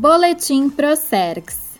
Boletim 0.00 0.70
Procerx. 0.70 1.76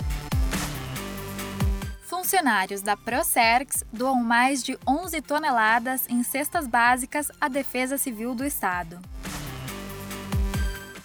Funcionários 2.02 2.82
da 2.82 2.94
Procerx 2.94 3.82
doam 3.90 4.22
mais 4.22 4.62
de 4.62 4.78
11 4.86 5.22
toneladas 5.22 6.04
em 6.06 6.22
cestas 6.22 6.66
básicas 6.66 7.32
à 7.40 7.48
Defesa 7.48 7.96
Civil 7.96 8.34
do 8.34 8.44
Estado. 8.44 9.00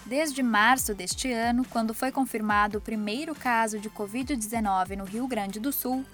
Desde 0.04 0.42
março 0.42 0.94
deste 0.94 1.32
ano, 1.32 1.64
quando 1.70 1.94
foi 1.94 2.12
confirmado 2.12 2.76
o 2.76 2.82
primeiro 2.82 3.34
caso 3.34 3.78
de 3.78 3.88
Covid-19 3.88 4.96
no 4.98 5.04
Rio 5.04 5.26
Grande 5.26 5.58
do 5.58 5.72
Sul, 5.72 6.04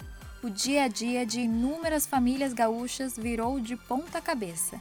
o 0.40 0.48
dia 0.48 0.84
a 0.84 0.88
dia 0.88 1.26
de 1.26 1.40
inúmeras 1.40 2.06
famílias 2.06 2.52
gaúchas 2.52 3.16
virou 3.16 3.58
de 3.58 3.74
ponta 3.74 4.20
cabeça. 4.20 4.80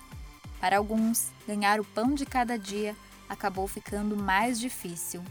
Para 0.60 0.78
alguns, 0.78 1.32
ganhar 1.48 1.80
o 1.80 1.84
pão 1.84 2.14
de 2.14 2.28
cada 2.28 2.60
dia 2.60 2.96
acabou 3.28 3.68
ficando 3.68 4.16
mais 4.16 4.60
difícil. 4.60 5.24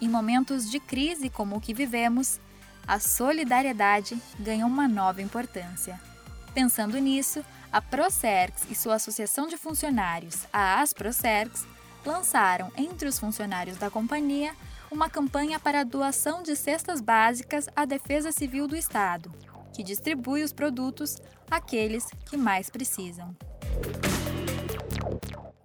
Em 0.00 0.08
momentos 0.08 0.70
de 0.70 0.80
crise 0.80 1.30
como 1.30 1.56
o 1.56 1.60
que 1.60 1.72
vivemos, 1.72 2.40
a 2.86 2.98
solidariedade 2.98 4.20
ganha 4.38 4.66
uma 4.66 4.86
nova 4.86 5.22
importância. 5.22 6.00
Pensando 6.52 6.98
nisso, 6.98 7.44
a 7.72 7.80
Procerx 7.80 8.66
e 8.70 8.74
sua 8.74 8.94
associação 8.94 9.46
de 9.46 9.56
funcionários, 9.56 10.46
a 10.52 10.80
Asprocerx, 10.80 11.66
lançaram 12.04 12.70
entre 12.76 13.08
os 13.08 13.18
funcionários 13.18 13.78
da 13.78 13.90
companhia 13.90 14.54
uma 14.90 15.10
campanha 15.10 15.58
para 15.58 15.80
a 15.80 15.84
doação 15.84 16.42
de 16.42 16.54
cestas 16.54 17.00
básicas 17.00 17.68
à 17.74 17.84
Defesa 17.84 18.30
Civil 18.30 18.68
do 18.68 18.76
Estado, 18.76 19.32
que 19.74 19.82
distribui 19.82 20.44
os 20.44 20.52
produtos 20.52 21.16
àqueles 21.50 22.06
que 22.26 22.36
mais 22.36 22.70
precisam. 22.70 23.34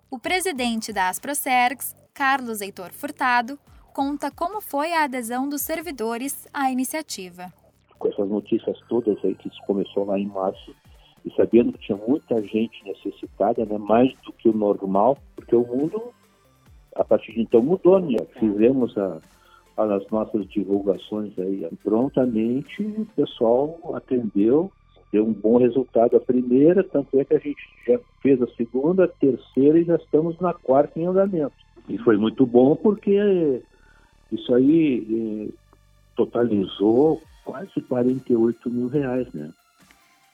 O 0.10 0.18
presidente 0.18 0.92
da 0.92 1.10
Asprocerx, 1.10 1.96
Carlos 2.14 2.62
Heitor 2.62 2.92
Furtado, 2.92 3.60
conta 3.94 4.32
como 4.32 4.62
foi 4.62 4.94
a 4.94 5.04
adesão 5.04 5.50
dos 5.50 5.62
servidores 5.62 6.48
à 6.54 6.72
iniciativa. 6.72 7.52
Com 7.98 8.08
essas 8.08 8.30
notícias 8.30 8.80
todas 8.88 9.18
aí 9.24 9.36
que 9.36 9.50
começou 9.66 10.06
lá 10.06 10.18
em 10.18 10.28
março, 10.28 10.74
e 11.26 11.32
sabendo 11.36 11.74
que 11.74 11.80
tinha 11.80 11.98
muita 11.98 12.42
gente 12.42 12.84
necessitada, 12.86 13.66
né, 13.66 13.78
mais 13.78 14.14
do 14.26 14.32
que 14.34 14.48
o 14.48 14.56
normal, 14.56 15.18
porque 15.36 15.56
o 15.56 15.66
mundo 15.66 16.14
a 16.96 17.04
partir 17.04 17.34
de 17.34 17.42
então 17.42 17.62
mudou, 17.62 18.00
né? 18.00 18.18
Fizemos 18.40 18.98
a, 18.98 19.20
as 19.78 20.08
nossas 20.10 20.48
divulgações 20.50 21.38
aí 21.40 21.68
prontamente, 21.84 22.84
o 22.84 23.06
pessoal 23.16 23.80
atendeu, 23.96 24.72
deu 25.12 25.26
um 25.26 25.34
bom 25.34 25.58
resultado 25.58 26.18
a 26.18 26.20
primeira, 26.20 26.84
tanto 26.84 27.20
é 27.20 27.24
que 27.24 27.36
a 27.36 27.40
gente 27.40 27.62
já 27.88 28.00
fez 28.22 28.42
a 28.42 28.48
segunda, 28.56 29.06
a 29.06 29.08
terceira 29.08 29.80
e 29.80 29.86
já 29.86 29.96
estamos 29.96 30.38
na 30.40 30.54
quarta 30.54 31.00
em 31.00 31.06
andamento. 31.06 31.54
E 31.88 31.98
foi 32.00 32.18
muito 32.18 32.46
bom 32.46 32.76
porque 32.76 33.62
isso 34.32 34.54
aí 34.54 35.50
eh, 35.50 35.54
totalizou 36.16 37.22
quase 37.44 37.82
48 37.82 38.70
mil 38.70 38.88
reais, 38.88 39.32
né? 39.34 39.52